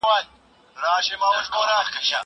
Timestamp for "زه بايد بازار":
0.03-1.43